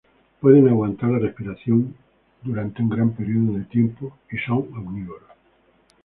Pueden 0.39 0.67
aguantar 0.67 1.11
la 1.11 1.19
respiración 1.19 1.93
por 2.41 2.57
un 2.57 2.73
gran 2.89 3.11
periodo 3.11 3.59
de 3.59 3.65
tiempo 3.65 4.17
y 4.31 4.37
son 4.39 4.67
omnívoros. 4.75 5.29